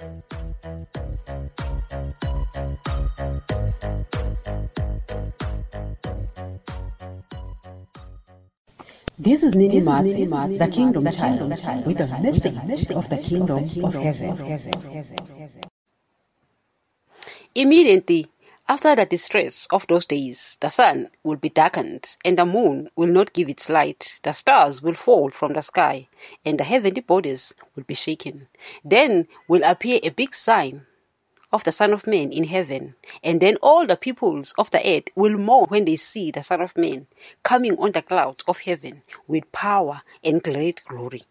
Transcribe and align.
This 0.00 0.08
is 9.42 9.54
Nini 9.54 9.82
Mats, 9.82 10.14
the 10.56 10.68
Kingdom 10.72 11.04
Child, 11.12 11.50
with 11.84 12.00
a 12.00 12.06
message 12.22 12.56
of 12.92 13.10
the 13.10 13.18
Kingdom 13.18 13.58
of 13.84 13.92
Heaven. 13.92 14.38
Immediately 17.54 18.26
after 18.70 18.94
the 18.94 19.04
distress 19.04 19.66
of 19.72 19.84
those 19.88 20.06
days, 20.06 20.56
the 20.60 20.68
sun 20.68 21.10
will 21.24 21.34
be 21.34 21.48
darkened, 21.48 22.06
and 22.24 22.38
the 22.38 22.46
moon 22.46 22.88
will 22.94 23.12
not 23.12 23.32
give 23.32 23.48
its 23.48 23.68
light. 23.68 24.20
The 24.22 24.32
stars 24.32 24.80
will 24.80 24.94
fall 24.94 25.30
from 25.30 25.54
the 25.54 25.60
sky, 25.60 26.06
and 26.44 26.56
the 26.56 26.62
heavenly 26.62 27.00
bodies 27.00 27.52
will 27.74 27.82
be 27.82 27.94
shaken. 27.94 28.46
Then 28.84 29.26
will 29.48 29.64
appear 29.64 29.98
a 30.04 30.10
big 30.10 30.36
sign 30.36 30.86
of 31.52 31.64
the 31.64 31.72
Son 31.72 31.92
of 31.92 32.06
Man 32.06 32.30
in 32.30 32.44
heaven, 32.44 32.94
and 33.24 33.40
then 33.40 33.56
all 33.60 33.88
the 33.88 33.96
peoples 33.96 34.54
of 34.56 34.70
the 34.70 34.78
earth 34.88 35.08
will 35.16 35.36
mourn 35.36 35.66
when 35.66 35.84
they 35.84 35.96
see 35.96 36.30
the 36.30 36.44
Son 36.44 36.60
of 36.60 36.78
Man 36.78 37.08
coming 37.42 37.76
on 37.76 37.90
the 37.90 38.02
clouds 38.02 38.44
of 38.46 38.60
heaven 38.60 39.02
with 39.26 39.50
power 39.50 40.02
and 40.22 40.44
great 40.44 40.80
glory. 40.84 41.24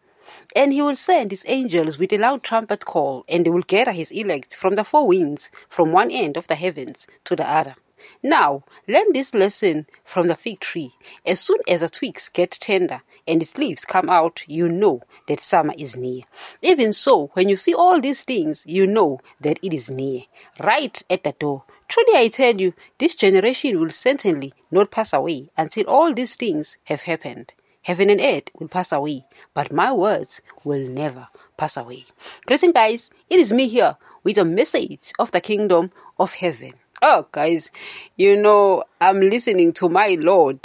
And 0.56 0.74
he 0.74 0.82
will 0.82 0.96
send 0.96 1.32
his 1.32 1.46
angels 1.48 1.98
with 1.98 2.14
a 2.14 2.18
loud 2.18 2.44
trumpet 2.44 2.86
call, 2.86 3.26
and 3.28 3.46
they 3.46 3.50
will 3.50 3.62
gather 3.62 3.92
his 3.92 4.12
elect 4.12 4.56
from 4.56 4.76
the 4.76 4.84
four 4.84 5.08
winds, 5.08 5.50
from 5.68 5.92
one 5.92 6.12
end 6.12 6.38
of 6.38 6.48
the 6.48 6.56
heavens 6.56 7.08
to 7.26 7.36
the 7.36 7.50
other. 7.50 7.76
Now, 8.24 8.64
learn 8.88 9.14
this 9.14 9.34
lesson 9.34 9.88
from 10.04 10.28
the 10.28 10.36
fig 10.36 10.60
tree. 10.60 10.92
As 11.26 11.40
soon 11.40 11.60
as 11.68 11.82
the 11.82 11.90
twigs 11.90 12.30
get 12.30 12.52
tender 12.52 13.02
and 13.28 13.42
its 13.42 13.58
leaves 13.58 13.86
come 13.86 14.10
out, 14.10 14.44
you 14.48 14.68
know 14.68 15.02
that 15.28 15.42
summer 15.42 15.74
is 15.78 15.96
near. 15.96 16.24
Even 16.62 16.94
so, 16.94 17.28
when 17.34 17.50
you 17.50 17.56
see 17.56 17.74
all 17.74 18.00
these 18.00 18.24
things, 18.24 18.64
you 18.66 18.88
know 18.88 19.20
that 19.40 19.60
it 19.64 19.74
is 19.74 19.90
near, 19.90 20.24
right 20.60 21.02
at 21.10 21.24
the 21.24 21.34
door. 21.34 21.64
Truly 21.88 22.14
I 22.16 22.28
tell 22.28 22.56
you, 22.56 22.74
this 23.00 23.16
generation 23.16 23.80
will 23.80 23.90
certainly 23.90 24.54
not 24.70 24.92
pass 24.92 25.12
away 25.12 25.50
until 25.58 25.86
all 25.86 26.14
these 26.14 26.36
things 26.36 26.78
have 26.86 27.02
happened. 27.04 27.54
Heaven 27.90 28.12
and 28.12 28.22
earth 28.22 28.52
will 28.60 28.68
pass 28.68 28.92
away, 28.92 29.26
but 29.56 29.74
my 29.74 29.92
words 29.92 30.44
will 30.64 30.88
never 30.88 31.28
pass 31.58 31.76
away. 31.76 32.06
Greeting, 32.46 32.72
guys. 32.72 33.10
It 33.32 33.40
is 33.40 33.52
me 33.52 33.68
here 33.68 33.98
with 34.24 34.38
a 34.38 34.46
message 34.46 35.12
of 35.18 35.32
the 35.32 35.42
kingdom 35.42 35.92
of 36.20 36.36
heaven. 36.36 36.74
Oh, 37.02 37.26
guys, 37.32 37.72
you 38.16 38.40
know, 38.40 38.84
I'm 39.02 39.20
listening 39.20 39.74
to 39.74 39.90
my 39.90 40.16
Lord 40.20 40.60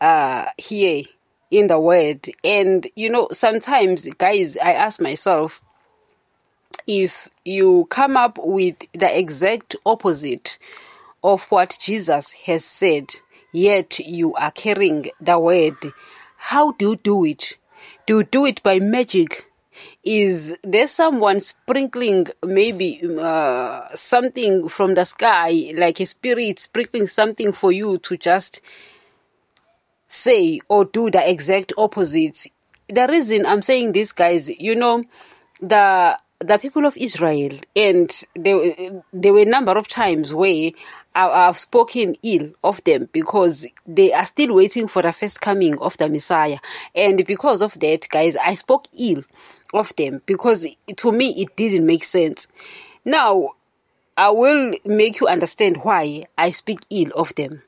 uh, 0.00 0.46
here 0.58 1.02
in 1.50 1.66
the 1.66 1.80
word. 1.80 2.28
And, 2.44 2.86
you 2.94 3.10
know, 3.10 3.26
sometimes, 3.32 4.04
guys, 4.14 4.56
I 4.56 4.74
ask 4.74 5.00
myself, 5.00 5.60
if 6.86 7.28
you 7.44 7.88
come 7.90 8.16
up 8.16 8.38
with 8.38 8.76
the 8.92 9.18
exact 9.18 9.74
opposite 9.84 10.56
of 11.24 11.50
what 11.50 11.76
Jesus 11.80 12.30
has 12.46 12.64
said, 12.64 13.12
yet 13.50 13.98
you 13.98 14.34
are 14.34 14.52
carrying 14.52 15.10
the 15.20 15.36
word, 15.36 15.74
how 16.40 16.72
do 16.72 16.90
you 16.90 16.96
do 16.96 17.24
it? 17.24 17.56
Do 18.06 18.18
you 18.18 18.24
do 18.24 18.46
it 18.46 18.62
by 18.62 18.78
magic? 18.80 19.50
is 20.04 20.56
there 20.62 20.86
someone 20.86 21.40
sprinkling 21.40 22.26
maybe 22.44 23.00
uh, 23.18 23.86
something 23.94 24.68
from 24.68 24.94
the 24.94 25.04
sky 25.04 25.72
like 25.74 26.00
a 26.00 26.06
spirit 26.06 26.58
sprinkling 26.58 27.06
something 27.06 27.52
for 27.52 27.72
you 27.72 27.98
to 27.98 28.16
just 28.16 28.60
say 30.08 30.60
or 30.68 30.84
do 30.84 31.10
the 31.10 31.30
exact 31.30 31.72
opposite 31.78 32.46
the 32.88 33.06
reason 33.08 33.46
i'm 33.46 33.62
saying 33.62 33.92
this 33.92 34.12
guys 34.12 34.48
you 34.48 34.74
know 34.74 35.02
the 35.60 36.16
the 36.40 36.58
people 36.58 36.86
of 36.86 36.96
Israel, 36.96 37.52
and 37.76 38.24
there, 38.34 38.72
there 39.12 39.32
were 39.32 39.42
a 39.42 39.44
number 39.44 39.72
of 39.72 39.88
times 39.88 40.34
where 40.34 40.70
I, 41.14 41.46
have 41.46 41.58
spoken 41.58 42.16
ill 42.22 42.52
of 42.62 42.82
them 42.84 43.08
because 43.12 43.66
they 43.86 44.12
are 44.12 44.26
still 44.26 44.54
waiting 44.54 44.88
for 44.88 45.02
the 45.02 45.12
first 45.12 45.40
coming 45.40 45.78
of 45.78 45.96
the 45.96 46.08
Messiah. 46.08 46.58
And 46.94 47.24
because 47.26 47.62
of 47.62 47.74
that, 47.80 48.08
guys, 48.08 48.36
I 48.36 48.54
spoke 48.54 48.86
ill 48.98 49.22
of 49.74 49.94
them 49.96 50.22
because 50.26 50.66
to 50.96 51.12
me 51.12 51.30
it 51.36 51.56
didn't 51.56 51.86
make 51.86 52.04
sense. 52.04 52.48
Now, 53.04 53.50
I 54.16 54.30
will 54.30 54.74
make 54.84 55.20
you 55.20 55.26
understand 55.26 55.78
why 55.82 56.26
I 56.36 56.50
speak 56.50 56.80
ill 56.90 57.10
of 57.16 57.34
them. 57.34 57.62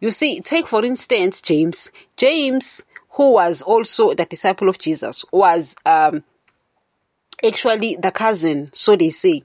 You 0.00 0.10
see, 0.10 0.40
take 0.40 0.66
for 0.66 0.84
instance 0.84 1.40
James. 1.40 1.90
James, 2.16 2.84
who 3.10 3.32
was 3.32 3.62
also 3.62 4.14
the 4.14 4.24
disciple 4.24 4.68
of 4.68 4.78
Jesus, 4.78 5.24
was 5.30 5.76
um, 5.86 6.24
actually 7.46 7.96
the 7.96 8.10
cousin, 8.10 8.68
so 8.72 8.96
they 8.96 9.10
say, 9.10 9.42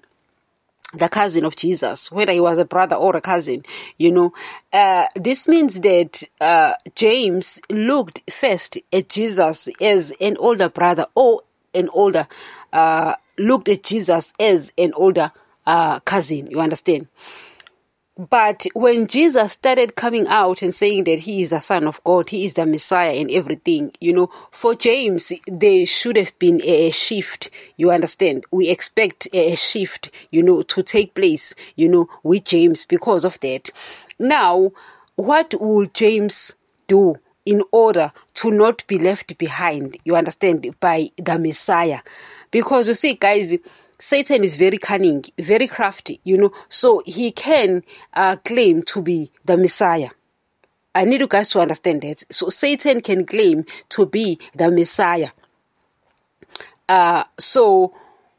the 0.94 1.10
cousin 1.10 1.46
of 1.46 1.56
Jesus, 1.56 2.12
whether 2.12 2.32
he 2.32 2.40
was 2.40 2.58
a 2.58 2.66
brother 2.66 2.96
or 2.96 3.16
a 3.16 3.22
cousin, 3.22 3.64
you 3.98 4.12
know. 4.12 4.34
Uh, 4.72 5.06
this 5.16 5.48
means 5.48 5.82
that 5.82 6.24
uh, 6.40 6.74
James 6.96 7.60
looked 7.70 8.22
first 8.32 8.78
at 8.94 9.10
Jesus 9.10 9.68
as 9.82 10.14
an 10.22 10.38
older 10.38 10.70
brother 10.70 11.06
or 11.16 11.42
an 11.76 11.90
older, 11.90 12.28
uh, 12.72 13.16
looked 13.38 13.68
at 13.70 13.84
Jesus 13.84 14.34
as 14.40 14.72
an 14.78 14.94
older 14.96 15.32
uh, 15.66 16.00
cousin. 16.02 16.50
You 16.50 16.62
understand? 16.62 17.08
But 18.18 18.66
when 18.74 19.06
Jesus 19.06 19.54
started 19.54 19.96
coming 19.96 20.28
out 20.28 20.64
and 20.64 20.74
saying 20.74 21.04
that 21.04 21.20
he 21.20 21.44
is 21.44 21.52
the 21.52 21.60
Son 21.60 21.88
of 21.88 22.04
God, 22.04 22.30
he 22.30 22.46
is 22.46 22.56
the 22.56 22.66
Messiah 22.66 23.12
and 23.12 23.30
everything, 23.30 23.92
you 24.02 24.12
know, 24.12 24.28
for 24.50 24.74
James, 24.74 25.32
there 25.46 25.86
should 25.86 26.16
have 26.18 26.38
been 26.40 26.60
a, 26.64 26.90
shift. 26.90 27.52
You 27.76 27.92
understand? 27.92 28.46
We 28.52 28.70
expect 28.70 29.28
a 29.34 29.56
shift, 29.56 30.10
you 30.32 30.42
know, 30.42 30.64
to 30.64 30.82
take 30.82 31.14
place, 31.14 31.54
you 31.76 31.88
know, 31.88 32.10
with 32.24 32.46
James 32.46 32.88
because 32.88 33.24
of 33.24 33.40
that. 33.42 33.70
Now, 34.18 34.72
what 35.16 35.54
will 35.60 35.86
James 35.86 36.56
do 36.88 37.18
in 37.46 37.62
order 37.72 38.12
to 38.34 38.52
not 38.52 38.86
be 38.88 38.98
left 38.98 39.38
behind, 39.38 39.96
you 40.04 40.16
understand, 40.16 40.68
by 40.80 41.08
the 41.16 41.40
Messiah. 41.40 42.00
Because 42.52 42.90
you 42.90 42.94
see, 42.94 43.14
guys, 43.14 43.56
Satan 44.00 44.44
is 44.44 44.56
very 44.56 44.78
cunning, 44.78 45.24
very 45.40 45.68
crafty, 45.68 46.20
you 46.24 46.38
know, 46.38 46.52
so 46.70 47.02
he 47.06 47.32
can 47.32 47.84
uh, 48.14 48.36
claim 48.46 48.84
to 48.84 49.02
be 49.02 49.32
the 49.46 49.58
Messiah. 49.58 50.10
I 50.94 51.06
need 51.06 51.22
you 51.22 51.28
guys 51.28 51.50
to 51.50 51.60
understand 51.60 52.02
that. 52.02 52.24
So 52.32 52.50
Satan 52.50 53.02
can 53.02 53.26
claim 53.26 53.66
to 53.90 54.06
be 54.06 54.40
the 54.56 54.72
Messiah. 54.72 55.30
Uh, 56.90 57.24
so 57.38 57.94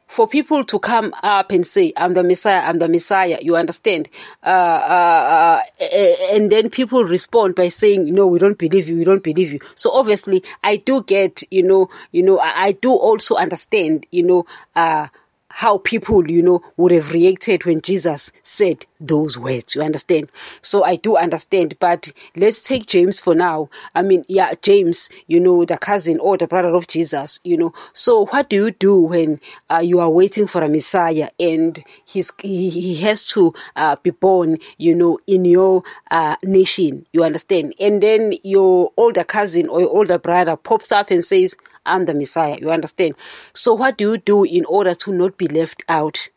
for 0.07 0.27
people 0.27 0.63
to 0.63 0.79
come 0.79 1.13
up 1.21 1.51
and 1.51 1.65
say, 1.65 1.93
I'm 1.95 2.15
the 2.15 2.23
Messiah, 2.23 2.67
I'm 2.67 2.79
the 2.79 2.87
Messiah, 2.87 3.37
you 3.41 3.55
understand? 3.55 4.09
Uh, 4.43 4.49
uh, 4.49 5.61
uh, 5.79 5.85
and 6.33 6.51
then 6.51 6.69
people 6.69 7.03
respond 7.03 7.55
by 7.55 7.69
saying, 7.69 8.13
no, 8.13 8.25
we 8.27 8.39
don't 8.39 8.57
believe 8.57 8.89
you, 8.89 8.97
we 8.97 9.03
don't 9.03 9.23
believe 9.23 9.53
you. 9.53 9.59
So 9.75 9.91
obviously, 9.91 10.43
I 10.63 10.77
do 10.77 11.03
get, 11.03 11.43
you 11.51 11.63
know, 11.63 11.89
you 12.11 12.23
know, 12.23 12.39
I, 12.39 12.53
I 12.63 12.71
do 12.71 12.91
also 12.91 13.35
understand, 13.35 14.07
you 14.11 14.23
know, 14.23 14.45
uh, 14.75 15.07
how 15.49 15.79
people, 15.79 16.29
you 16.29 16.41
know, 16.41 16.61
would 16.77 16.91
have 16.91 17.11
reacted 17.11 17.65
when 17.65 17.81
Jesus 17.81 18.31
said 18.43 18.85
those 18.99 19.37
words. 19.37 19.75
You 19.75 19.81
understand? 19.81 20.29
So 20.61 20.83
I 20.83 20.95
do 20.95 21.17
understand, 21.17 21.77
but 21.79 22.11
let's 22.35 22.61
take 22.61 22.85
James 22.85 23.19
for 23.19 23.33
now. 23.33 23.69
I 23.95 24.01
mean, 24.01 24.25
yeah, 24.27 24.53
James, 24.61 25.09
you 25.27 25.39
know, 25.39 25.65
the 25.65 25.77
cousin 25.77 26.19
or 26.19 26.37
the 26.37 26.47
brother 26.47 26.73
of 26.73 26.87
Jesus, 26.87 27.39
you 27.43 27.57
know. 27.57 27.73
So 27.93 28.25
what 28.27 28.49
do 28.49 28.55
you 28.55 28.71
do 28.71 28.99
when 28.99 29.39
uh, 29.69 29.81
you 29.83 29.99
are 29.99 30.09
waiting 30.09 30.47
for 30.47 30.63
a 30.63 30.69
Messiah 30.69 31.29
and 31.39 31.83
he's, 32.05 32.31
he, 32.41 32.69
he 32.69 32.97
has 33.01 33.25
to 33.29 33.53
uh, 33.75 33.95
be 34.03 34.11
born, 34.11 34.57
you 34.77 34.93
know, 34.93 35.19
in 35.27 35.45
your 35.45 35.83
uh, 36.11 36.35
nation? 36.43 37.05
You 37.11 37.23
understand? 37.23 37.73
And 37.79 38.03
then 38.03 38.33
your 38.43 38.91
older 38.97 39.23
cousin 39.23 39.67
or 39.69 39.81
your 39.81 39.89
older 39.89 40.19
brother 40.19 40.55
pops 40.55 40.91
up 40.91 41.09
and 41.11 41.23
says, 41.23 41.55
I'm 41.85 42.05
the 42.05 42.13
Messiah. 42.13 42.57
You 42.59 42.71
understand? 42.71 43.15
So 43.53 43.73
what 43.73 43.97
do 43.97 44.11
you 44.11 44.17
do 44.17 44.43
in 44.43 44.65
order 44.65 44.93
to 44.93 45.11
not 45.11 45.37
be 45.37 45.47
left 45.47 45.83
out? 45.89 46.29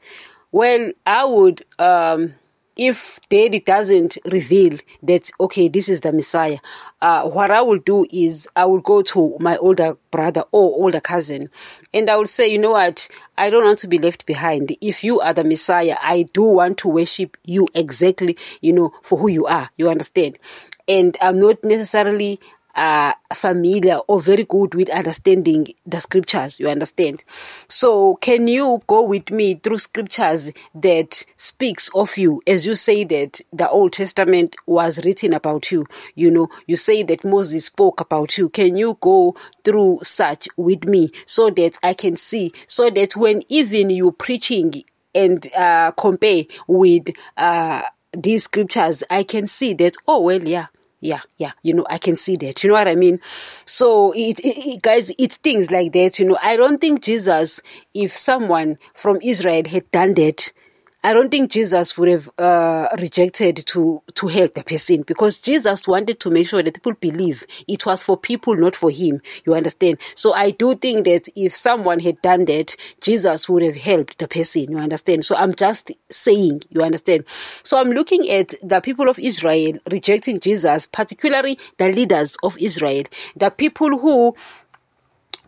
Well, 0.51 0.93
I 1.07 1.25
would, 1.25 1.65
um, 1.79 2.35
if 2.77 3.21
daddy 3.29 3.61
doesn't 3.61 4.17
reveal 4.31 4.73
that 5.03 5.31
okay 5.39 5.69
this 5.69 5.89
is 5.91 6.01
the 6.01 6.13
messiah 6.13 6.57
uh, 7.03 7.29
what 7.29 7.51
i 7.51 7.61
will 7.61 7.79
do 7.79 8.07
is 8.11 8.49
i 8.57 8.65
will 8.65 8.81
go 8.81 9.03
to 9.03 9.37
my 9.41 9.57
older 9.59 9.97
brother 10.11 10.43
or 10.53 10.71
older 10.83 11.01
cousin 11.01 11.51
and 11.93 12.09
i 12.09 12.17
will 12.17 12.27
say 12.27 12.51
you 12.51 12.59
know 12.59 12.71
what 12.71 13.09
i 13.37 13.51
don't 13.51 13.65
want 13.65 13.79
to 13.79 13.87
be 13.87 13.99
left 13.99 14.25
behind 14.25 14.75
if 14.81 15.05
you 15.05 15.21
are 15.21 15.35
the 15.35 15.45
messiah 15.45 15.97
i 16.03 16.23
do 16.33 16.43
want 16.43 16.79
to 16.79 16.89
worship 16.89 17.37
you 17.45 17.67
exactly 17.75 18.37
you 18.63 18.73
know 18.73 18.91
for 19.03 19.19
who 19.19 19.29
you 19.29 19.45
are 19.45 19.69
you 19.77 19.91
understand 19.91 20.39
and 20.89 21.17
i'm 21.21 21.39
not 21.39 21.63
necessarily 21.63 22.41
uh, 22.75 23.13
familiar 23.33 23.97
or 24.09 24.21
very 24.21 24.45
good 24.45 24.75
with 24.75 24.91
understanding 24.91 25.67
the 25.87 26.01
scriptures, 26.01 26.59
you 26.59 26.69
understand? 26.69 27.23
So 27.69 28.17
can 28.17 28.49
you 28.49 28.83
go 28.87 29.07
with 29.07 29.31
me 29.31 29.55
through 29.55 29.79
scriptures 29.79 30.53
that 30.75 31.25
speaks 31.37 31.91
of 31.95 32.17
you 32.17 32.43
as 32.47 32.67
you 32.67 32.75
say 32.75 33.05
that 33.05 33.41
the 33.53 33.69
Old 33.69 33.93
Testament 33.93 34.57
was 34.67 35.05
written 35.05 35.33
about 35.33 35.71
you? 35.71 35.87
You 36.15 36.31
know, 36.31 36.49
you 36.67 36.77
say 36.77 37.03
that 37.05 37.25
Moses 37.25 37.67
spoke 37.67 38.01
about 38.01 38.39
you. 38.39 38.49
Can 38.49 38.77
you 38.77 38.99
go 39.01 39.37
through 39.65 40.01
such 40.03 40.49
with 40.57 40.85
me 40.85 41.11
so 41.27 41.51
that 41.51 41.79
I 41.83 41.95
can 41.95 42.17
see, 42.17 42.53
so 42.67 42.91
that 42.91 43.17
when 43.17 43.43
even 43.49 43.91
you 43.91 44.13
preaching 44.13 44.73
and 45.15 45.47
uh, 45.55 45.93
compare 45.93 46.45
with 46.67 47.11
uh, 47.37 47.83
these 48.13 48.45
scriptures, 48.45 49.03
I 49.11 49.25
can 49.25 49.47
see 49.47 49.75
that, 49.75 49.97
oh, 50.07 50.21
well, 50.21 50.43
yeah, 50.43 50.67
yeah, 51.03 51.21
yeah, 51.37 51.51
you 51.65 51.75
know, 51.75 51.85
I 51.91 51.99
can 51.99 52.15
see 52.15 52.37
that. 52.37 52.63
You 52.63 52.69
know 52.69 52.75
what 52.75 52.87
I 52.87 52.95
mean? 52.95 53.19
So 53.67 54.13
it, 54.15 54.41
it, 54.43 54.81
guys, 54.83 55.11
it's 55.19 55.37
things 55.37 55.71
like 55.71 55.93
that. 55.93 56.21
You 56.21 56.27
know, 56.27 56.39
I 56.41 56.57
don't 56.57 56.81
think 56.81 57.03
Jesus, 57.03 57.61
if 57.93 58.13
someone 58.13 58.79
from 58.95 59.19
Israel 59.21 59.65
had 59.67 59.91
done 59.91 60.15
that, 60.15 60.53
I 61.05 61.13
don't 61.13 61.31
think 61.31 61.51
Jesus 61.51 61.99
would 61.99 62.09
have 62.09 62.31
uh, 62.39 62.87
rejected 63.01 63.57
to 63.67 64.03
to 64.15 64.29
help 64.29 64.55
the 64.55 64.63
person 64.63 65.03
because 65.03 65.41
Jesus 65.41 65.89
wanted 65.89 66.21
to 66.21 66.31
make 66.31 66.47
sure 66.47 66.63
that 66.63 66.75
people 66.75 66.93
believe 66.93 67.45
it 67.67 67.85
was 67.85 68.05
for 68.05 68.17
people, 68.17 68.55
not 68.57 68.77
for 68.77 68.91
him. 68.91 69.21
You 69.45 69.55
understand? 69.55 69.99
So 70.15 70.33
I 70.33 70.51
do 70.51 70.77
think 70.77 71.05
that 71.07 71.29
if 71.35 71.55
someone 71.55 71.99
had 71.99 72.23
done 72.23 72.45
that, 72.45 72.77
Jesus 73.01 73.49
would 73.49 73.65
have 73.65 73.77
helped 73.77 74.19
the 74.19 74.29
person. 74.29 74.71
You 74.71 74.79
understand? 74.79 75.25
So 75.25 75.35
I'm 75.35 75.55
just 75.55 75.91
saying. 76.09 76.63
You 76.71 76.83
understand? 76.83 77.25
So 77.29 77.81
I'm 77.81 77.91
looking 77.91 78.31
at 78.31 78.55
the 78.63 78.81
people 78.81 79.09
of 79.09 79.19
Israel 79.19 79.79
rejecting 79.91 80.39
Jesus, 80.39 80.87
particularly 80.87 81.59
the 81.79 81.91
leaders 81.91 82.37
of 82.45 82.57
Israel, 82.59 83.05
the 83.35 83.51
people 83.51 83.99
who 83.99 84.37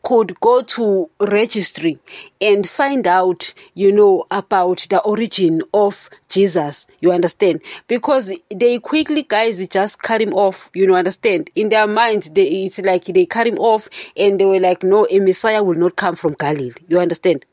could 0.05 0.39
go 0.41 0.63
to 0.63 1.11
registry 1.19 1.99
and 2.41 2.69
find 2.69 3.07
out, 3.07 3.55
you 3.73 3.91
know, 3.91 4.25
about 4.31 4.87
the 4.91 5.01
origin 5.01 5.63
of 5.73 6.11
Jesus. 6.29 6.87
You 7.01 7.11
understand? 7.11 7.63
Because 7.89 8.33
they 8.55 8.79
quickly, 8.79 9.23
guys, 9.23 9.67
just 9.69 10.03
cut 10.03 10.21
him 10.21 10.35
off. 10.35 10.71
You 10.75 10.87
know, 10.87 10.95
understand? 10.95 11.51
In 11.55 11.71
their 11.71 11.87
minds, 11.87 12.31
they, 12.31 12.45
it's 12.45 12.79
like 12.81 13.05
they 13.07 13.27
cut 13.27 13.47
him 13.47 13.59
off 13.59 13.89
and 14.17 14.39
they 14.39 14.45
were 14.45 14.61
like, 14.61 14.83
no, 14.83 15.07
a 15.11 15.19
Messiah 15.21 15.65
will 15.65 15.79
not 15.79 15.97
come 15.97 16.15
from 16.15 16.35
Galilee. 16.35 16.73
You 16.87 17.01
understand? 17.01 17.45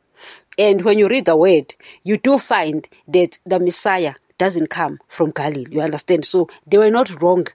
And 0.57 0.83
when 0.83 0.99
you 0.99 1.07
read 1.07 1.25
the 1.25 1.37
word, 1.37 1.73
you 2.03 2.17
do 2.17 2.37
find 2.37 2.87
that 3.07 3.39
the 3.45 3.59
Messiah 3.59 4.13
doesn't 4.37 4.69
come 4.69 4.99
from 5.07 5.31
Galilee. 5.31 5.65
You 5.69 5.81
understand? 5.81 6.25
So 6.25 6.49
they 6.67 6.77
were 6.77 6.91
not 6.91 7.21
wrong 7.21 7.47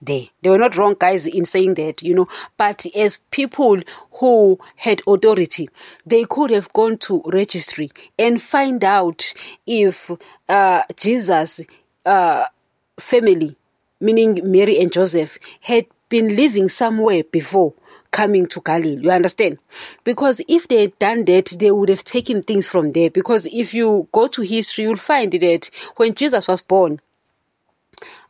they 0.00 0.30
they 0.42 0.50
were 0.50 0.58
not 0.58 0.76
wrong 0.76 0.94
guys 0.98 1.26
in 1.26 1.44
saying 1.44 1.74
that 1.74 2.02
you 2.02 2.14
know 2.14 2.28
but 2.56 2.86
as 2.96 3.18
people 3.30 3.80
who 4.12 4.58
had 4.76 5.02
authority 5.06 5.68
they 6.06 6.24
could 6.24 6.50
have 6.50 6.72
gone 6.72 6.96
to 6.96 7.22
registry 7.26 7.90
and 8.18 8.40
find 8.40 8.84
out 8.84 9.32
if 9.66 10.10
uh, 10.48 10.82
jesus 10.96 11.60
uh, 12.06 12.44
family 12.98 13.56
meaning 14.00 14.40
mary 14.44 14.80
and 14.80 14.92
joseph 14.92 15.38
had 15.62 15.86
been 16.08 16.34
living 16.36 16.68
somewhere 16.68 17.22
before 17.24 17.74
coming 18.10 18.46
to 18.46 18.60
Galilee. 18.60 18.98
You 19.02 19.10
understand? 19.10 19.58
Because 20.04 20.40
if 20.48 20.68
they 20.68 20.82
had 20.82 20.98
done 20.98 21.24
that, 21.26 21.54
they 21.58 21.70
would 21.70 21.88
have 21.88 22.04
taken 22.04 22.42
things 22.42 22.68
from 22.68 22.92
there. 22.92 23.10
Because 23.10 23.46
if 23.52 23.74
you 23.74 24.08
go 24.12 24.26
to 24.28 24.42
history, 24.42 24.84
you'll 24.84 24.96
find 24.96 25.32
that 25.32 25.70
when 25.96 26.14
Jesus 26.14 26.48
was 26.48 26.62
born, 26.62 27.00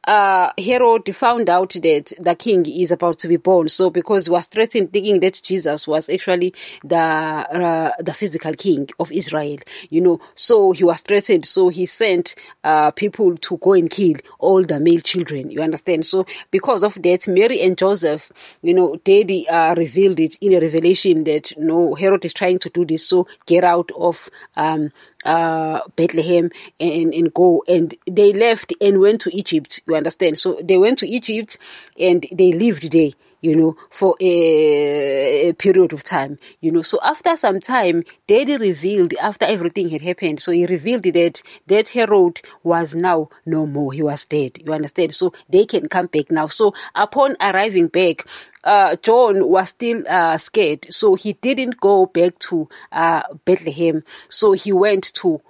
uh, 0.04 0.50
Herod 0.58 1.14
found 1.14 1.48
out 1.48 1.70
that 1.70 2.12
the 2.18 2.34
king 2.34 2.64
is 2.66 2.90
about 2.90 3.18
to 3.20 3.28
be 3.28 3.36
born. 3.36 3.68
So 3.68 3.90
because 3.90 4.26
he 4.26 4.30
was 4.30 4.46
threatened, 4.46 4.92
thinking 4.92 5.20
that 5.20 5.40
Jesus 5.42 5.86
was 5.86 6.08
actually 6.08 6.54
the 6.84 6.96
uh, 6.96 7.90
the 7.98 8.14
physical 8.14 8.54
king 8.54 8.88
of 8.98 9.12
Israel, 9.12 9.58
you 9.90 10.00
know, 10.00 10.20
so 10.34 10.72
he 10.72 10.84
was 10.84 11.00
threatened. 11.02 11.46
So 11.46 11.68
he 11.68 11.86
sent 11.86 12.34
uh, 12.64 12.90
people 12.92 13.36
to 13.36 13.58
go 13.58 13.72
and 13.74 13.90
kill 13.90 14.16
all 14.38 14.62
the 14.62 14.80
male 14.80 15.00
children. 15.00 15.50
You 15.50 15.62
understand? 15.62 16.06
So 16.06 16.26
because 16.50 16.82
of 16.84 16.94
that, 17.02 17.28
Mary 17.28 17.60
and 17.62 17.76
Joseph, 17.76 18.56
you 18.62 18.74
know, 18.74 19.00
they 19.04 19.46
uh, 19.50 19.74
revealed 19.76 20.20
it 20.20 20.36
in 20.40 20.54
a 20.54 20.60
revelation 20.60 21.24
that 21.24 21.52
no 21.58 21.94
Herod 21.94 22.24
is 22.24 22.32
trying 22.32 22.58
to 22.60 22.70
do 22.70 22.84
this. 22.84 23.06
So 23.06 23.26
get 23.46 23.64
out 23.64 23.90
of 23.96 24.30
um, 24.56 24.90
uh, 25.28 25.80
Bethlehem 25.94 26.50
and, 26.80 27.12
and 27.12 27.32
go. 27.34 27.62
And 27.68 27.94
they 28.06 28.32
left 28.32 28.72
and 28.80 29.00
went 29.00 29.20
to 29.22 29.36
Egypt. 29.36 29.80
You 29.86 29.94
understand? 29.94 30.38
So 30.38 30.58
they 30.62 30.78
went 30.78 30.98
to 30.98 31.06
Egypt 31.06 31.58
and 31.98 32.26
they 32.32 32.52
lived 32.52 32.90
there 32.90 33.10
you 33.40 33.54
know, 33.54 33.76
for 33.90 34.16
a, 34.20 35.48
a, 35.48 35.52
period 35.54 35.92
of 35.92 36.02
time, 36.04 36.38
you 36.60 36.70
know. 36.70 36.82
So 36.82 36.98
after 37.02 37.36
some 37.36 37.60
time, 37.60 38.04
Daddy 38.26 38.56
revealed, 38.56 39.14
after 39.14 39.44
everything 39.44 39.88
had 39.90 40.02
happened, 40.02 40.40
so 40.40 40.52
he 40.52 40.66
revealed 40.66 41.04
that 41.04 41.42
that 41.66 41.88
Herod 41.88 42.40
was 42.62 42.94
now 42.94 43.28
no 43.46 43.66
more. 43.66 43.92
He 43.92 44.02
was 44.02 44.26
dead. 44.26 44.58
You 44.64 44.72
understand? 44.72 45.14
So 45.14 45.32
they 45.48 45.64
can 45.64 45.88
come 45.88 46.06
back 46.06 46.30
now. 46.30 46.46
So 46.46 46.74
upon 46.94 47.36
arriving 47.40 47.88
back, 47.88 48.26
uh, 48.64 48.96
John 49.02 49.48
was 49.48 49.70
still 49.70 50.04
uh, 50.08 50.36
scared. 50.38 50.86
So 50.92 51.14
he 51.14 51.34
didn't 51.34 51.80
go 51.80 52.06
back 52.06 52.38
to 52.40 52.68
uh, 52.92 53.22
Bethlehem. 53.44 54.02
So 54.28 54.52
he 54.52 54.72
went 54.72 55.14
to 55.14 55.40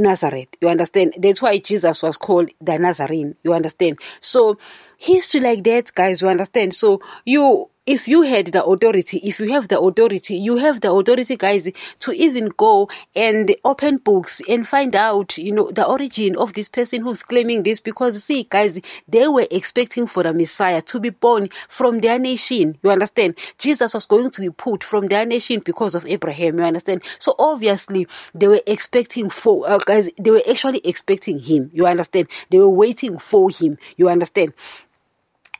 Nazareth. 0.00 0.48
You 0.60 0.68
understand? 0.68 1.14
That's 1.18 1.42
why 1.42 1.58
Jesus 1.58 2.02
was 2.02 2.16
called 2.16 2.50
the 2.60 2.78
Nazarene. 2.78 3.36
You 3.42 3.54
understand? 3.54 3.98
So 4.20 4.58
history 4.98 5.40
like 5.40 5.62
that, 5.64 5.94
guys, 5.94 6.22
you 6.22 6.28
understand? 6.28 6.74
So 6.74 7.00
you 7.24 7.70
if 7.90 8.06
you 8.06 8.22
had 8.22 8.46
the 8.46 8.64
authority, 8.64 9.18
if 9.24 9.40
you 9.40 9.50
have 9.50 9.66
the 9.66 9.80
authority, 9.80 10.36
you 10.36 10.58
have 10.58 10.80
the 10.80 10.92
authority, 10.92 11.36
guys, 11.36 11.68
to 11.98 12.12
even 12.12 12.48
go 12.56 12.88
and 13.16 13.52
open 13.64 13.96
books 13.96 14.40
and 14.48 14.64
find 14.64 14.94
out, 14.94 15.36
you 15.36 15.50
know, 15.50 15.72
the 15.72 15.84
origin 15.84 16.36
of 16.36 16.52
this 16.52 16.68
person 16.68 17.02
who's 17.02 17.24
claiming 17.24 17.64
this. 17.64 17.80
Because 17.80 18.22
see, 18.22 18.46
guys, 18.48 18.80
they 19.08 19.26
were 19.26 19.48
expecting 19.50 20.06
for 20.06 20.22
the 20.22 20.32
Messiah 20.32 20.80
to 20.82 21.00
be 21.00 21.10
born 21.10 21.48
from 21.68 21.98
their 21.98 22.20
nation. 22.20 22.78
You 22.80 22.90
understand? 22.90 23.36
Jesus 23.58 23.92
was 23.92 24.06
going 24.06 24.30
to 24.30 24.40
be 24.40 24.50
put 24.50 24.84
from 24.84 25.08
their 25.08 25.26
nation 25.26 25.60
because 25.64 25.96
of 25.96 26.06
Abraham. 26.06 26.58
You 26.58 26.66
understand? 26.66 27.02
So 27.18 27.34
obviously, 27.40 28.06
they 28.32 28.46
were 28.46 28.62
expecting 28.68 29.30
for, 29.30 29.68
uh, 29.68 29.78
guys, 29.78 30.08
they 30.16 30.30
were 30.30 30.42
actually 30.48 30.80
expecting 30.84 31.40
him. 31.40 31.70
You 31.72 31.88
understand? 31.88 32.28
They 32.50 32.58
were 32.58 32.70
waiting 32.70 33.18
for 33.18 33.50
him. 33.50 33.78
You 33.96 34.08
understand? 34.08 34.54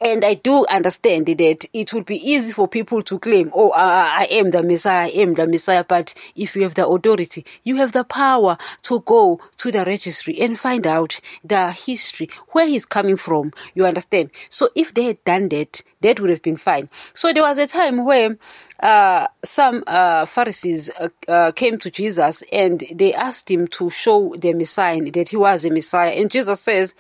And 0.03 0.25
I 0.25 0.35
do 0.35 0.65
understand 0.67 1.27
that 1.27 1.67
it 1.75 1.93
would 1.93 2.07
be 2.07 2.17
easy 2.17 2.53
for 2.53 2.67
people 2.67 3.03
to 3.03 3.19
claim, 3.19 3.51
oh, 3.55 3.71
I, 3.73 4.21
I, 4.31 4.35
am 4.35 4.51
the 4.51 4.63
Messiah, 4.63 5.07
I 5.07 5.11
am 5.11 5.35
the 5.35 5.47
Messiah. 5.47 5.85
But 5.85 6.15
if 6.35 6.57
you 6.57 6.63
have 6.63 6.75
the 6.75 6.89
authority, 6.89 7.45
you 7.65 7.77
have 7.77 7.93
the 7.93 8.05
power 8.05 8.57
to 8.83 9.01
go 9.01 9.39
to 9.59 9.71
the 9.71 9.85
registry 9.85 10.41
and 10.41 10.59
find 10.59 10.87
out 10.87 11.21
the 11.45 11.71
history, 11.73 12.31
where 12.53 12.67
he's 12.67 12.87
coming 12.87 13.19
from. 13.19 13.53
You 13.75 13.85
understand? 13.85 14.31
So 14.49 14.71
if 14.75 14.95
they 14.95 15.05
had 15.05 15.23
done 15.25 15.51
that, 15.51 15.83
that 16.01 16.19
would 16.19 16.31
have 16.31 16.43
been 16.43 16.57
fine. 16.57 16.89
So 17.13 17.35
there 17.35 17.43
was 17.43 17.59
a 17.59 17.67
time 17.67 18.07
where 18.07 18.39
uh, 18.83 19.27
some 19.45 19.83
uh, 19.87 20.25
Pharisees 20.25 20.91
uh, 20.99 21.09
uh 21.29 21.53
came 21.53 21.77
to 21.77 21.91
Jesus 21.91 22.43
and 22.51 22.83
they 22.91 23.13
asked 23.13 23.51
him 23.51 23.69
to 23.69 23.91
show 23.91 24.35
them 24.37 24.61
a 24.61 24.65
sign 24.65 25.11
that 25.13 25.29
he 25.29 25.37
was 25.37 25.67
a 25.67 25.71
Messiah. 25.71 26.13
And 26.13 26.31
Jesus 26.31 26.63
says, 26.63 26.95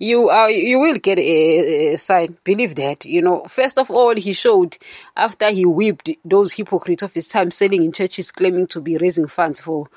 you 0.00 0.30
are 0.30 0.50
you 0.50 0.80
will 0.80 0.96
get 0.96 1.18
a, 1.18 1.92
a, 1.92 1.96
sign. 1.98 2.36
Believe 2.42 2.74
that. 2.76 3.04
You 3.04 3.20
know, 3.20 3.44
first 3.44 3.78
of 3.78 3.90
all, 3.90 4.16
he 4.16 4.32
showed 4.32 4.78
after 5.14 5.50
he 5.50 5.66
whipped 5.66 6.08
those 6.24 6.54
hypocrites 6.54 7.02
of 7.02 7.12
his 7.12 7.28
time 7.28 7.50
selling 7.50 7.84
in 7.84 7.92
churches, 7.92 8.30
claiming 8.30 8.66
to 8.68 8.80
be 8.80 8.96
raising 8.96 9.28
funds 9.28 9.60
for 9.60 9.88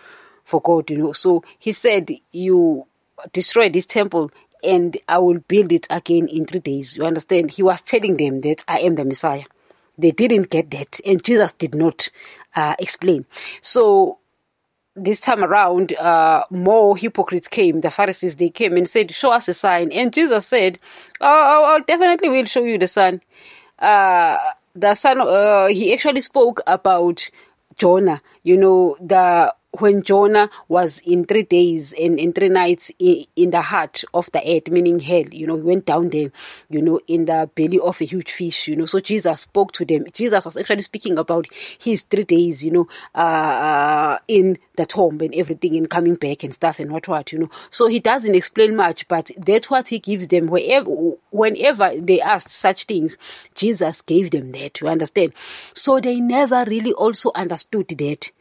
for 0.43 0.61
God. 0.61 0.89
You 0.91 0.97
know, 0.97 1.11
so 1.13 1.43
he 1.57 1.71
said, 1.71 2.11
"You 2.31 2.85
destroy 3.31 3.69
this 3.69 3.87
temple." 3.87 4.29
And 4.61 4.95
I 5.09 5.17
will 5.17 5.39
build 5.39 5.73
it 5.73 5.87
again 5.89 6.29
in 6.29 6.45
three 6.45 6.61
days. 6.61 6.95
You 6.95 7.03
understand? 7.03 7.51
He 7.51 7.63
was 7.63 7.81
telling 7.81 8.15
them 8.15 8.39
that 8.41 8.63
I 8.65 8.79
am 8.79 8.95
the 8.95 9.03
Messiah. 9.03 9.43
They 9.97 10.11
didn't 10.11 10.49
get 10.49 10.71
that, 10.71 11.01
and 11.05 11.23
Jesus 11.23 11.51
did 11.53 11.75
not 11.75 12.09
uh, 12.55 12.75
explain. 12.79 13.25
So 13.59 14.19
this 14.95 15.19
time 15.19 15.43
around, 15.43 15.93
uh, 15.93 16.43
more 16.49 16.95
hypocrites 16.95 17.47
came. 17.47 17.81
The 17.81 17.91
Pharisees, 17.91 18.35
they 18.35 18.49
came 18.49 18.77
and 18.77 18.87
said, 18.87 19.11
show 19.11 19.31
us 19.31 19.47
a 19.47 19.53
sign. 19.53 19.91
And 19.91 20.13
Jesus 20.13 20.45
said, 20.47 20.79
oh, 21.19 21.75
I 21.75 21.79
definitely 21.85 22.29
will 22.29 22.45
show 22.45 22.63
you 22.63 22.77
the 22.77 22.87
sign. 22.87 23.21
Uh, 23.79 24.37
the 24.75 24.93
son, 24.95 25.21
uh, 25.21 25.67
he 25.67 25.93
actually 25.93 26.21
spoke 26.21 26.61
about 26.67 27.29
Jonah, 27.77 28.21
you 28.43 28.57
know, 28.57 28.95
the 29.01 29.53
when 29.79 30.03
Jonah 30.03 30.49
was 30.67 30.99
in 30.99 31.25
three 31.25 31.43
days 31.43 31.93
and 31.93 32.19
in 32.19 32.31
three 32.31 32.49
nights 32.49 32.91
in, 32.99 33.49
the 33.49 33.61
heart 33.61 34.03
of 34.13 34.31
the 34.31 34.39
earth, 34.39 34.71
meaning 34.71 34.99
hell, 34.99 35.23
you 35.31 35.47
know, 35.47 35.55
he 35.55 35.61
went 35.61 35.85
down 35.85 36.09
there, 36.09 36.31
you 36.69 36.81
know, 36.81 36.99
in 37.07 37.25
the 37.25 37.49
belly 37.55 37.79
of 37.79 37.99
a 37.99 38.05
huge 38.05 38.31
fish, 38.31 38.67
you 38.67 38.75
know. 38.75 38.85
So 38.85 38.99
Jesus 38.99 39.41
spoke 39.41 39.71
to 39.73 39.85
them. 39.85 40.05
Jesus 40.13 40.45
was 40.45 40.57
actually 40.57 40.83
speaking 40.83 41.17
about 41.17 41.47
his 41.79 42.03
three 42.03 42.23
days, 42.23 42.63
you 42.63 42.71
know, 42.71 42.87
uh, 43.15 43.17
uh, 43.17 44.17
in 44.27 44.57
the 44.75 44.85
tomb 44.85 45.19
and 45.21 45.33
everything 45.33 45.75
and 45.75 45.89
coming 45.89 46.15
back 46.15 46.43
and 46.43 46.53
stuff 46.53 46.79
and 46.79 46.91
what 46.91 47.07
what, 47.07 47.31
you 47.31 47.39
know. 47.39 47.49
So 47.71 47.87
he 47.87 47.99
doesn't 47.99 48.35
explain 48.35 48.75
much, 48.75 49.07
but 49.07 49.31
that's 49.37 49.71
what 49.71 49.87
he 49.87 49.97
gives 49.97 50.27
them. 50.27 50.47
Wherever, 50.47 50.89
whenever 51.31 51.99
they 51.99 52.21
asked 52.21 52.51
such 52.51 52.83
things, 52.83 53.17
Jesus 53.55 54.01
gave 54.01 54.29
them 54.31 54.51
that, 54.51 54.81
you 54.81 54.87
understand? 54.87 55.33
So 55.35 55.99
they 55.99 56.19
never 56.19 56.63
really 56.67 56.93
also 56.93 57.31
understood 57.33 57.87
that 57.87 58.31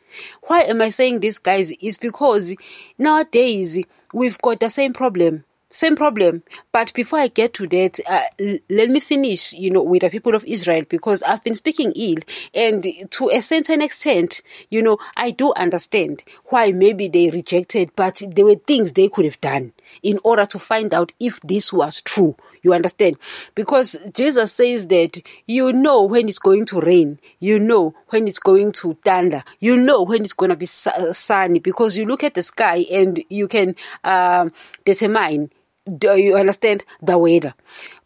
why 0.46 0.62
am 0.62 0.82
I 0.82 0.90
saying 0.90 1.20
this, 1.20 1.38
guys? 1.38 1.70
Is 1.72 1.98
because 1.98 2.54
nowadays 2.98 3.82
we've 4.12 4.38
got 4.38 4.60
the 4.60 4.70
same 4.70 4.92
problem. 4.92 5.44
same 5.74 5.96
problem. 5.96 6.42
But 6.70 6.92
before 6.94 7.18
I 7.18 7.28
get 7.28 7.54
to 7.54 7.66
that, 7.68 7.98
uh, 8.06 8.58
let 8.68 8.90
me 8.90 9.00
finish, 9.00 9.52
you 9.54 9.70
know, 9.70 9.82
with 9.82 10.02
the 10.02 10.10
people 10.10 10.34
of 10.34 10.44
Israel 10.44 10.84
because 10.88 11.22
I've 11.22 11.42
been 11.42 11.54
speaking 11.54 11.92
ill 11.96 12.18
and 12.54 12.86
to 13.10 13.30
a 13.30 13.40
certain 13.40 13.80
extent, 13.80 14.42
you 14.70 14.82
know, 14.82 14.98
I 15.16 15.30
do 15.30 15.52
understand 15.54 16.22
why 16.46 16.72
maybe 16.72 17.08
they 17.08 17.30
rejected, 17.30 17.90
but 17.96 18.22
there 18.34 18.44
were 18.44 18.56
things 18.56 18.92
they 18.92 19.08
could 19.08 19.24
have 19.24 19.40
done 19.40 19.72
in 20.02 20.18
order 20.24 20.44
to 20.46 20.58
find 20.58 20.92
out 20.94 21.12
if 21.20 21.40
this 21.40 21.72
was 21.72 22.00
true. 22.00 22.36
You 22.62 22.74
understand? 22.74 23.18
Because 23.54 23.96
Jesus 24.14 24.52
says 24.52 24.86
that 24.88 25.20
you 25.46 25.72
know 25.72 26.02
when 26.04 26.28
it's 26.28 26.38
going 26.38 26.66
to 26.66 26.80
rain, 26.80 27.18
you 27.40 27.58
know 27.58 27.94
when 28.08 28.28
it's 28.28 28.38
going 28.38 28.72
to 28.72 28.94
thunder, 29.04 29.42
you 29.60 29.76
know 29.76 30.04
when 30.04 30.22
it's 30.22 30.32
going 30.32 30.50
to 30.50 30.56
be 30.56 30.66
sunny 30.66 31.58
because 31.58 31.96
you 31.96 32.06
look 32.06 32.24
at 32.24 32.34
the 32.34 32.42
sky 32.42 32.84
and 32.90 33.22
you 33.28 33.48
can 33.48 33.74
uh, 34.04 34.48
determine 34.84 35.50
do 35.98 36.16
you 36.16 36.36
understand 36.36 36.84
the 37.00 37.18
weather 37.18 37.54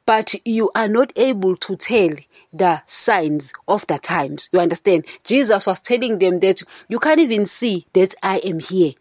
but 0.06 0.34
you 0.44 0.70
are 0.74 0.88
not 0.88 1.12
able 1.16 1.56
to 1.56 1.76
tell 1.76 2.10
the 2.52 2.80
signs 2.86 3.52
of 3.68 3.86
the 3.86 3.98
times 3.98 4.48
you 4.52 4.58
understand 4.60 5.04
jesus 5.24 5.66
was 5.66 5.80
telling 5.80 6.18
them 6.18 6.40
that 6.40 6.62
you 6.88 6.98
can't 6.98 7.20
even 7.20 7.44
see 7.44 7.86
that 7.92 8.14
i 8.22 8.38
am 8.38 8.60
here 8.60 8.92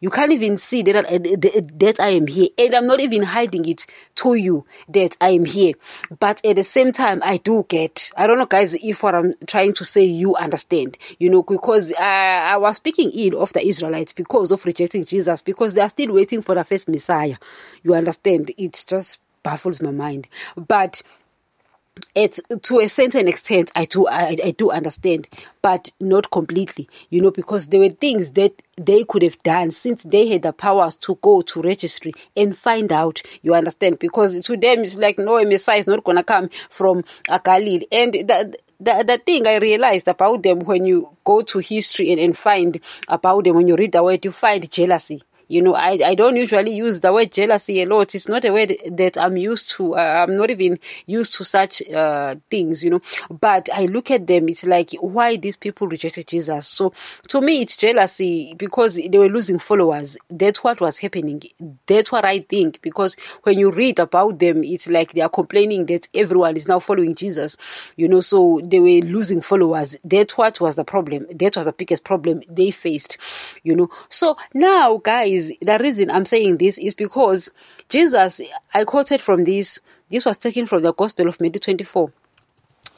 you 0.00 0.10
can't 0.10 0.32
even 0.32 0.58
see 0.58 0.82
that, 0.82 0.96
uh, 0.96 1.18
that 1.78 1.96
I 2.00 2.08
am 2.08 2.26
here. 2.26 2.48
And 2.58 2.74
I'm 2.74 2.86
not 2.86 3.00
even 3.00 3.22
hiding 3.22 3.68
it 3.68 3.86
to 4.16 4.34
you 4.34 4.64
that 4.88 5.16
I 5.20 5.30
am 5.30 5.44
here. 5.44 5.74
But 6.18 6.44
at 6.44 6.56
the 6.56 6.64
same 6.64 6.92
time, 6.92 7.20
I 7.24 7.36
do 7.36 7.64
get, 7.68 8.10
I 8.16 8.26
don't 8.26 8.38
know 8.38 8.46
guys, 8.46 8.74
if 8.74 9.02
what 9.02 9.14
I'm 9.14 9.34
trying 9.46 9.74
to 9.74 9.84
say, 9.84 10.04
you 10.04 10.34
understand, 10.36 10.96
you 11.18 11.28
know, 11.28 11.42
because 11.42 11.92
I, 11.98 12.54
I 12.54 12.56
was 12.56 12.76
speaking 12.76 13.10
ill 13.14 13.42
of 13.42 13.52
the 13.52 13.64
Israelites 13.66 14.12
because 14.12 14.50
of 14.52 14.64
rejecting 14.64 15.04
Jesus, 15.04 15.42
because 15.42 15.74
they 15.74 15.82
are 15.82 15.88
still 15.90 16.14
waiting 16.14 16.42
for 16.42 16.54
the 16.54 16.64
first 16.64 16.88
Messiah. 16.88 17.36
You 17.82 17.94
understand? 17.94 18.52
It 18.56 18.84
just 18.88 19.22
baffles 19.42 19.82
my 19.82 19.90
mind. 19.90 20.28
But 20.56 21.02
it's 22.14 22.40
to 22.62 22.80
a 22.80 22.88
certain 22.88 23.28
extent 23.28 23.70
I 23.74 23.84
do 23.84 24.06
I, 24.06 24.36
I 24.44 24.50
do 24.56 24.70
understand, 24.70 25.28
but 25.62 25.90
not 26.00 26.30
completely, 26.30 26.88
you 27.10 27.20
know, 27.20 27.30
because 27.30 27.68
there 27.68 27.80
were 27.80 27.90
things 27.90 28.32
that 28.32 28.52
they 28.76 29.04
could 29.04 29.22
have 29.22 29.38
done 29.38 29.70
since 29.70 30.02
they 30.04 30.28
had 30.28 30.42
the 30.42 30.52
powers 30.52 30.96
to 30.96 31.18
go 31.20 31.42
to 31.42 31.62
registry 31.62 32.12
and 32.36 32.56
find 32.56 32.92
out. 32.92 33.22
You 33.42 33.54
understand? 33.54 33.98
Because 33.98 34.42
to 34.42 34.56
them 34.56 34.80
it's 34.80 34.96
like 34.96 35.18
no 35.18 35.44
Messiah 35.44 35.78
is 35.78 35.86
not 35.86 36.04
gonna 36.04 36.24
come 36.24 36.48
from 36.68 37.04
a 37.28 37.40
Galilee, 37.44 37.86
and 37.92 38.12
the, 38.12 38.54
the 38.80 39.04
the 39.06 39.18
thing 39.18 39.46
I 39.46 39.58
realized 39.58 40.08
about 40.08 40.42
them 40.42 40.60
when 40.60 40.84
you 40.84 41.10
go 41.24 41.42
to 41.42 41.58
history 41.58 42.10
and, 42.12 42.20
and 42.20 42.36
find 42.36 42.80
about 43.08 43.44
them 43.44 43.56
when 43.56 43.68
you 43.68 43.76
read 43.76 43.92
the 43.92 44.02
word, 44.02 44.24
you 44.24 44.32
find 44.32 44.68
jealousy 44.70 45.22
you 45.50 45.60
know, 45.60 45.74
I, 45.74 45.98
I 46.04 46.14
don't 46.14 46.36
usually 46.36 46.76
use 46.76 47.00
the 47.00 47.12
word 47.12 47.32
jealousy 47.32 47.82
a 47.82 47.86
lot. 47.86 48.14
It's 48.14 48.28
not 48.28 48.44
a 48.44 48.52
word 48.52 48.76
that 48.88 49.18
I'm 49.18 49.36
used 49.36 49.70
to. 49.72 49.96
Uh, 49.96 50.24
I'm 50.24 50.36
not 50.36 50.48
even 50.48 50.78
used 51.06 51.34
to 51.34 51.44
such 51.44 51.82
uh, 51.90 52.36
things, 52.48 52.84
you 52.84 52.90
know. 52.90 53.00
But 53.28 53.68
I 53.74 53.86
look 53.86 54.12
at 54.12 54.28
them, 54.28 54.48
it's 54.48 54.64
like, 54.64 54.92
why 55.00 55.36
these 55.36 55.56
people 55.56 55.88
rejected 55.88 56.28
Jesus? 56.28 56.68
So 56.68 56.92
to 57.28 57.40
me, 57.40 57.62
it's 57.62 57.76
jealousy 57.76 58.54
because 58.56 58.96
they 58.96 59.18
were 59.18 59.28
losing 59.28 59.58
followers. 59.58 60.16
That's 60.30 60.62
what 60.62 60.80
was 60.80 60.98
happening. 60.98 61.42
That's 61.84 62.12
what 62.12 62.24
I 62.24 62.38
think. 62.38 62.80
Because 62.80 63.16
when 63.42 63.58
you 63.58 63.72
read 63.72 63.98
about 63.98 64.38
them, 64.38 64.62
it's 64.62 64.88
like 64.88 65.14
they 65.14 65.20
are 65.20 65.28
complaining 65.28 65.86
that 65.86 66.06
everyone 66.14 66.56
is 66.56 66.68
now 66.68 66.78
following 66.78 67.16
Jesus, 67.16 67.92
you 67.96 68.06
know, 68.06 68.20
so 68.20 68.60
they 68.62 68.78
were 68.78 69.04
losing 69.04 69.40
followers. 69.40 69.96
That's 70.04 70.38
what 70.38 70.60
was 70.60 70.76
the 70.76 70.84
problem. 70.84 71.26
That 71.32 71.56
was 71.56 71.66
the 71.66 71.72
biggest 71.72 72.04
problem 72.04 72.42
they 72.48 72.70
faced, 72.70 73.16
you 73.64 73.74
know. 73.74 73.90
So 74.08 74.36
now, 74.54 74.98
guys, 74.98 75.39
is 75.40 75.58
the 75.60 75.78
reason 75.78 76.10
I'm 76.10 76.26
saying 76.26 76.58
this 76.58 76.78
is 76.78 76.94
because 76.94 77.50
Jesus, 77.88 78.40
I 78.74 78.84
quoted 78.84 79.20
from 79.20 79.44
this, 79.44 79.80
this 80.10 80.26
was 80.26 80.38
taken 80.38 80.66
from 80.66 80.82
the 80.82 80.92
Gospel 80.92 81.28
of 81.28 81.40
Matthew 81.40 81.60
24. 81.60 82.12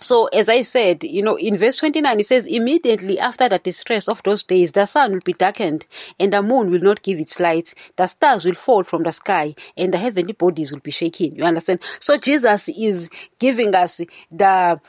So, 0.02 0.26
as 0.26 0.48
I 0.48 0.62
said, 0.62 1.04
you 1.04 1.22
know, 1.22 1.36
in 1.36 1.56
verse 1.56 1.76
29, 1.76 2.18
it 2.18 2.26
says, 2.26 2.48
Immediately 2.48 3.20
after 3.20 3.48
the 3.48 3.60
distress 3.60 4.08
of 4.08 4.20
those 4.24 4.42
days, 4.42 4.72
the 4.72 4.84
sun 4.84 5.12
will 5.12 5.20
be 5.24 5.32
darkened, 5.32 5.86
and 6.18 6.32
the 6.32 6.42
moon 6.42 6.72
will 6.72 6.80
not 6.80 7.02
give 7.02 7.20
its 7.20 7.38
light. 7.38 7.72
The 7.94 8.08
stars 8.08 8.44
will 8.44 8.54
fall 8.54 8.82
from 8.82 9.04
the 9.04 9.12
sky, 9.12 9.54
and 9.76 9.94
the 9.94 9.98
heavenly 9.98 10.32
bodies 10.32 10.72
will 10.72 10.80
be 10.80 10.90
shaken. 10.90 11.36
You 11.36 11.44
understand? 11.44 11.80
So, 12.00 12.16
Jesus 12.16 12.68
is 12.68 13.10
giving 13.38 13.76
us 13.76 14.00
the, 14.32 14.80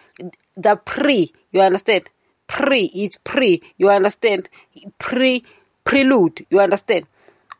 the 0.57 0.75
pre, 0.77 1.31
you 1.51 1.61
understand? 1.61 2.09
Pre, 2.47 2.85
it's 2.95 3.17
pre, 3.17 3.61
you 3.77 3.91
understand? 3.91 4.49
Pre, 4.97 5.43
prelude, 5.83 6.43
you 6.49 6.59
understand? 6.59 7.05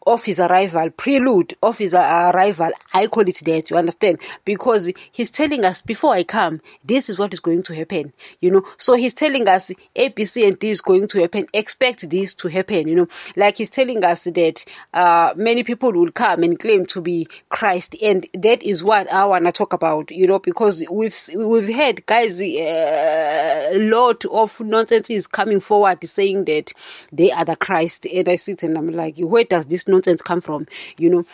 Of 0.05 0.25
his 0.25 0.39
arrival, 0.39 0.89
prelude 0.91 1.55
of 1.61 1.77
his 1.77 1.93
arrival. 1.93 2.71
I 2.93 3.07
call 3.07 3.27
it 3.27 3.41
that, 3.45 3.69
you 3.69 3.77
understand? 3.77 4.19
Because 4.45 4.91
he's 5.11 5.31
telling 5.31 5.65
us 5.65 5.81
before 5.81 6.13
I 6.13 6.23
come, 6.23 6.61
this 6.83 7.09
is 7.09 7.19
what 7.19 7.33
is 7.33 7.39
going 7.39 7.63
to 7.63 7.75
happen, 7.75 8.13
you 8.41 8.51
know. 8.51 8.63
So 8.77 8.95
he's 8.95 9.13
telling 9.13 9.47
us 9.47 9.71
A, 9.95 10.09
B, 10.09 10.25
C, 10.25 10.47
and 10.47 10.57
D 10.59 10.69
is 10.69 10.81
going 10.81 11.07
to 11.09 11.21
happen. 11.21 11.47
Expect 11.53 12.09
this 12.09 12.33
to 12.35 12.47
happen, 12.47 12.87
you 12.87 12.95
know. 12.95 13.07
Like 13.35 13.57
he's 13.57 13.69
telling 13.69 14.03
us 14.03 14.25
that 14.25 14.65
uh, 14.93 15.33
many 15.35 15.63
people 15.63 15.91
will 15.91 16.11
come 16.11 16.43
and 16.43 16.59
claim 16.59 16.85
to 16.87 17.01
be 17.01 17.27
Christ, 17.49 17.95
and 18.01 18.25
that 18.33 18.63
is 18.63 18.83
what 18.83 19.11
I 19.11 19.25
want 19.25 19.45
to 19.45 19.51
talk 19.51 19.73
about, 19.73 20.11
you 20.11 20.27
know, 20.27 20.39
because 20.39 20.83
we've 20.91 21.17
we've 21.35 21.73
had 21.73 22.05
guys 22.05 22.39
uh, 22.39 23.69
a 23.73 23.77
lot 23.77 24.25
of 24.25 24.59
nonsense 24.61 25.09
is 25.09 25.27
coming 25.27 25.59
forward 25.59 26.03
saying 26.03 26.45
that 26.45 26.73
they 27.11 27.31
are 27.31 27.45
the 27.45 27.55
Christ, 27.55 28.05
and 28.05 28.27
I 28.27 28.35
sit 28.35 28.63
and 28.63 28.77
I'm 28.77 28.87
like, 28.87 29.17
where 29.19 29.43
does 29.43 29.65
this 29.67 29.87
nonsense 29.93 30.21
come 30.21 30.41
from, 30.41 30.65
you 30.97 31.09
know, 31.09 31.25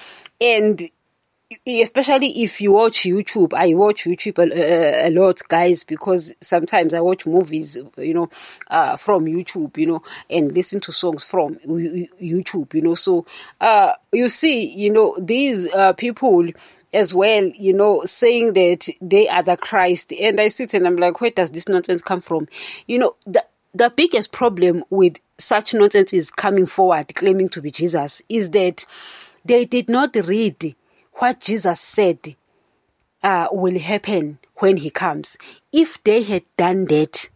and 0.42 0.90
especially 1.66 2.44
if 2.44 2.62
you 2.62 2.74
watch 2.74 3.04
YouTube. 3.04 3.54
I 3.54 3.74
watch 3.74 4.04
YouTube 4.04 4.38
a, 4.38 5.08
a, 5.08 5.10
lot, 5.10 5.42
guys, 5.48 5.84
because 5.84 6.34
sometimes 6.42 6.94
I 6.94 7.00
watch 7.00 7.26
movies, 7.26 7.78
you 7.98 8.14
know, 8.14 8.30
uh, 8.70 8.98
from 8.98 9.26
YouTube, 9.26 9.76
you 9.78 9.88
know, 9.88 10.04
and 10.30 10.52
listen 10.52 10.80
to 10.82 10.92
songs 10.92 11.24
from 11.24 11.56
YouTube, 11.66 12.74
you 12.74 12.82
know. 12.82 12.94
So, 12.94 13.26
uh, 13.60 13.94
you 14.12 14.30
see, 14.30 14.68
you 14.68 14.92
know, 14.92 15.18
these 15.20 15.72
uh, 15.74 15.94
people 15.94 16.48
as 16.94 17.14
well, 17.14 17.44
you 17.44 17.74
know, 17.74 18.04
saying 18.06 18.54
that 18.54 18.88
they 19.02 19.28
are 19.28 19.44
the 19.44 19.58
Christ, 19.58 20.12
and 20.14 20.40
I 20.40 20.50
sit 20.50 20.74
and 20.74 20.86
I'm 20.88 20.98
like, 20.98 21.20
where 21.20 21.32
does 21.32 21.52
this 21.52 21.68
nonsense 21.68 22.02
come 22.02 22.20
from? 22.20 22.48
You 22.88 23.00
know, 23.00 23.16
the 23.74 23.90
biggest 23.90 24.32
problem 24.32 24.84
with 24.90 25.18
such 25.38 25.74
nonsense 25.74 26.14
is 26.14 26.32
coming 26.32 26.66
forward 26.66 27.14
claiming 27.16 27.50
to 27.50 27.62
be 27.62 27.72
Jesus 27.72 28.22
is 28.30 28.50
that 28.52 28.86
they 29.46 29.66
did 29.66 29.90
not 29.90 30.16
read 30.16 30.76
what 31.14 31.40
Jesus 31.40 31.80
said 31.80 32.36
uh, 33.24 33.48
will 33.52 33.80
happen 33.80 34.40
when 34.56 34.78
he 34.78 34.90
comes. 34.90 35.38
If 35.72 36.04
they 36.04 36.24
had 36.24 36.44
done 36.58 36.86
that, 36.86 37.30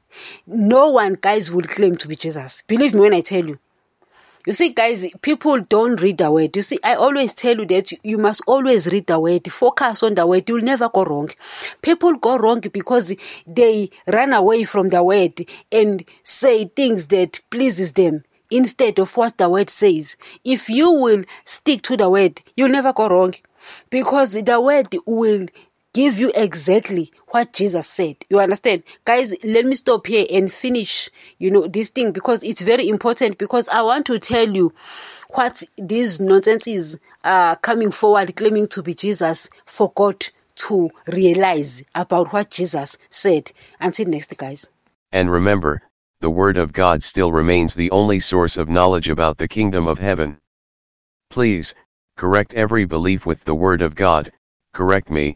no 0.46 0.92
one, 0.92 1.18
guys, 1.20 1.52
would 1.52 1.70
claim 1.70 1.98
to 1.98 2.08
be 2.08 2.16
Jesus. 2.16 2.64
Believe 2.68 2.94
me 2.94 3.02
when 3.02 3.14
I 3.14 3.22
tell 3.22 3.46
you. 3.46 3.60
You 4.46 4.52
see, 4.52 4.70
guys, 4.70 5.06
people 5.22 5.62
don't 5.62 6.02
read 6.02 6.18
the 6.18 6.30
word. 6.30 6.54
You 6.58 6.64
see, 6.64 6.78
I 6.84 6.96
always 6.96 7.34
tell 7.34 7.56
you 7.56 7.66
that 7.68 7.94
you 8.04 8.18
must 8.18 8.42
always 8.46 8.88
read 8.92 9.08
the 9.08 9.18
word, 9.18 9.50
focus 9.50 10.04
on 10.04 10.16
the 10.16 10.28
word. 10.28 10.50
You'll 10.50 10.62
never 10.62 10.90
go 10.90 11.06
wrong. 11.06 11.30
People 11.82 12.16
go 12.16 12.38
wrong 12.38 12.60
because 12.60 13.16
they 13.48 13.90
run 14.06 14.34
away 14.34 14.66
from 14.66 14.90
the 14.90 15.02
word 15.02 15.46
and 15.72 16.04
say 16.24 16.66
things 16.66 17.08
that 17.08 17.40
pleases 17.52 17.94
them 17.94 18.26
instead 18.52 19.00
of 19.00 19.16
what 19.16 19.38
the 19.38 19.48
word 19.48 19.70
says. 19.70 20.18
If 20.44 20.68
you 20.68 20.92
will 20.92 21.24
stick 21.46 21.82
to 21.84 21.96
the 21.96 22.10
word, 22.10 22.42
you'll 22.58 22.68
never 22.68 22.92
go 22.92 23.08
wrong 23.08 23.36
because 23.90 24.34
the 24.34 24.60
word 24.60 24.88
will 25.06 25.48
give 25.94 26.18
you 26.18 26.32
exactly 26.36 27.12
what 27.28 27.54
Jesus 27.54 27.88
said. 27.88 28.18
You 28.30 28.40
understand? 28.40 28.84
Guys, 29.06 29.34
let 29.44 29.66
me 29.66 29.76
stop 29.76 30.08
here 30.08 30.26
and 30.32 30.52
finish, 30.52 31.10
you 31.38 31.52
know, 31.52 31.68
this 31.68 31.90
thing 31.90 32.12
because 32.12 32.44
it's 32.44 32.62
very 32.62 32.90
important 32.90 33.38
because 33.38 33.68
I 33.70 33.82
want 33.84 34.06
to 34.08 34.20
tell 34.20 34.50
you 34.50 34.74
what 35.34 35.64
this 35.78 36.20
nonsense 36.20 36.68
is 36.68 37.00
uh, 37.24 37.56
coming 37.58 37.92
forward 37.92 38.36
claiming 38.36 38.68
to 38.68 38.84
be 38.84 38.94
Jesus 38.96 39.50
forgot 39.66 40.32
to 40.56 40.90
realize 41.08 41.84
about 41.96 42.34
what 42.34 42.50
Jesus 42.50 42.98
said. 43.10 43.52
Until 43.80 44.08
next, 44.08 44.36
guys. 44.38 44.70
And 45.12 45.32
remember, 45.32 45.82
the 46.22 46.30
Word 46.30 46.58
of 46.58 46.74
God 46.74 47.04
still 47.04 47.32
remains 47.32 47.76
the 47.76 47.92
only 47.92 48.20
source 48.20 48.58
of 48.58 48.70
knowledge 48.70 49.10
about 49.10 49.38
the 49.38 49.48
kingdom 49.48 49.88
of 49.88 50.00
heaven. 50.00 50.38
Please, 51.30 51.76
correct 52.18 52.54
every 52.54 52.86
belief 52.86 53.26
with 53.26 53.44
the 53.44 53.56
Word 53.56 53.82
of 53.82 53.96
God, 53.96 54.32
correct 54.74 55.10
me, 55.10 55.36